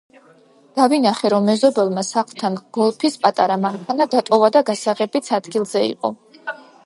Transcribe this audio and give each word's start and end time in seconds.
დავინახე, 0.77 1.29
რომ 1.33 1.43
მეზობელმა 1.49 2.03
სახლთან 2.07 2.57
გოლფის 2.79 3.19
პატარა 3.25 3.59
მანქანა 3.67 4.09
დატოვა 4.15 4.51
და 4.57 4.65
გასაღებიც 4.73 5.33
ადგილზე 5.41 5.85
იყო. 5.93 6.15